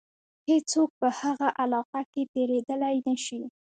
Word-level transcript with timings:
هیڅوک 0.49 0.89
په 1.01 1.07
هغه 1.19 1.47
علاقه 1.61 2.01
کې 2.11 2.21
تېرېدلای 2.33 2.95
نه 3.07 3.15
شي. 3.25 3.41